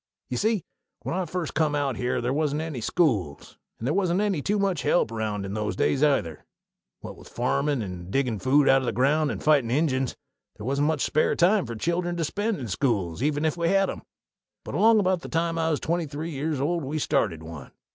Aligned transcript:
Ye 0.31 0.37
see, 0.37 0.63
when 1.03 1.13
I 1.15 1.25
first 1.25 1.53
come 1.53 1.75
out 1.75 1.95
here 1.95 2.21
they 2.21 2.31
wasn't 2.31 2.61
any 2.63 2.81
schools, 2.81 3.59
and 3.77 3.87
they 3.87 3.91
wasn't 3.91 4.19
any 4.19 4.41
too 4.41 4.57
much 4.57 4.81
help 4.81 5.11
around 5.11 5.45
in 5.45 5.53
those 5.53 5.75
days, 5.75 6.01
either. 6.03 6.43
What 7.01 7.15
with 7.15 7.29
farmin', 7.29 7.83
and 7.83 8.09
diggin' 8.09 8.39
food 8.39 8.67
out 8.67 8.81
o' 8.81 8.85
the 8.85 8.93
ground, 8.93 9.29
and 9.29 9.43
fightin' 9.43 9.69
Injuns, 9.69 10.15
they 10.57 10.63
wasn't 10.63 10.87
much 10.87 11.01
spare 11.01 11.35
time 11.35 11.67
for 11.67 11.75
children 11.75 12.17
to 12.17 12.23
spend 12.25 12.57
in 12.59 12.67
schools, 12.67 13.21
even 13.21 13.45
if 13.45 13.55
we'd 13.55 13.67
a 13.69 13.77
had 13.77 13.91
'em. 13.91 14.01
But 14.65 14.73
along 14.73 14.99
about 14.99 15.21
the 15.21 15.29
time 15.29 15.59
I 15.59 15.69
was 15.69 15.79
twenty 15.79 16.07
three 16.07 16.31
years 16.31 16.59
old 16.59 16.83
we 16.83 16.97
started 16.97 17.43
one. 17.43 17.71